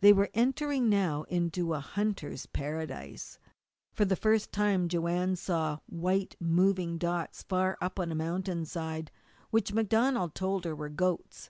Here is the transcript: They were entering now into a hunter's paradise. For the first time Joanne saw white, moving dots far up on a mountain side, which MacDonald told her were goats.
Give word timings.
They 0.00 0.12
were 0.12 0.28
entering 0.34 0.88
now 0.88 1.22
into 1.28 1.72
a 1.72 1.78
hunter's 1.78 2.46
paradise. 2.46 3.38
For 3.92 4.04
the 4.04 4.16
first 4.16 4.50
time 4.50 4.88
Joanne 4.88 5.36
saw 5.36 5.78
white, 5.86 6.34
moving 6.40 6.98
dots 6.98 7.44
far 7.44 7.78
up 7.80 8.00
on 8.00 8.10
a 8.10 8.16
mountain 8.16 8.64
side, 8.64 9.12
which 9.50 9.72
MacDonald 9.72 10.34
told 10.34 10.64
her 10.64 10.74
were 10.74 10.88
goats. 10.88 11.48